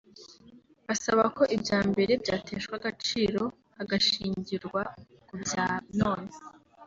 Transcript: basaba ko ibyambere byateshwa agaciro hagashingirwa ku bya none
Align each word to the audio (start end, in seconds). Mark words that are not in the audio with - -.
basaba 0.87 1.23
ko 1.35 1.43
ibyambere 1.55 2.13
byateshwa 2.23 2.73
agaciro 2.79 3.43
hagashingirwa 3.77 4.81
ku 5.27 5.33
bya 5.43 5.67
none 5.99 6.29